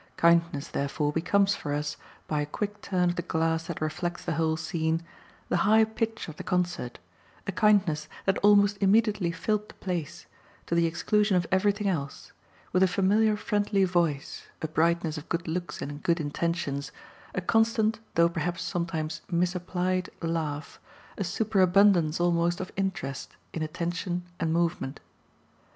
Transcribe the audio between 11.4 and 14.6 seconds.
everything else, with a familiar friendly voice,